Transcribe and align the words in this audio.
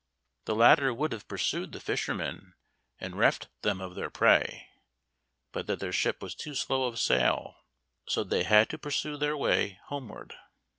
The 0.45 0.55
latter 0.55 0.91
would 0.91 1.11
have 1.11 1.27
pursued 1.27 1.73
the 1.73 1.79
fishermen 1.79 2.55
and 2.97 3.15
reft 3.19 3.49
them 3.61 3.79
of 3.79 3.93
their 3.93 4.09
prey, 4.09 4.67
but 5.51 5.67
that 5.67 5.79
their 5.79 5.93
ship 5.93 6.23
was 6.23 6.33
too 6.33 6.55
slow 6.55 6.85
of 6.85 6.97
sail, 6.97 7.57
so 8.07 8.23
that 8.23 8.31
they 8.31 8.41
had 8.41 8.67
to 8.71 8.79
pursue 8.79 9.15
their 9.15 9.37
way 9.37 9.79
homeward. 9.89 10.33